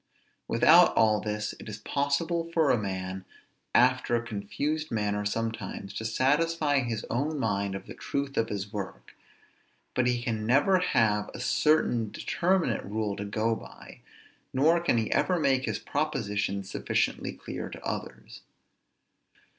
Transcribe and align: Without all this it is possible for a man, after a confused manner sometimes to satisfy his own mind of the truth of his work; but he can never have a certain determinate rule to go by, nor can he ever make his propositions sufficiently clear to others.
Without 0.47 0.97
all 0.97 1.21
this 1.21 1.53
it 1.59 1.69
is 1.69 1.77
possible 1.77 2.49
for 2.53 2.71
a 2.71 2.77
man, 2.81 3.23
after 3.75 4.15
a 4.15 4.25
confused 4.27 4.89
manner 4.89 5.23
sometimes 5.25 5.93
to 5.93 6.05
satisfy 6.05 6.79
his 6.79 7.05
own 7.11 7.37
mind 7.37 7.75
of 7.75 7.85
the 7.85 7.93
truth 7.93 8.35
of 8.35 8.49
his 8.49 8.73
work; 8.73 9.15
but 9.93 10.07
he 10.07 10.19
can 10.23 10.43
never 10.43 10.79
have 10.79 11.29
a 11.35 11.39
certain 11.39 12.09
determinate 12.09 12.83
rule 12.83 13.15
to 13.15 13.25
go 13.25 13.53
by, 13.55 13.99
nor 14.51 14.79
can 14.79 14.97
he 14.97 15.11
ever 15.11 15.37
make 15.39 15.65
his 15.65 15.77
propositions 15.77 16.67
sufficiently 16.67 17.33
clear 17.33 17.69
to 17.69 17.79
others. 17.85 18.41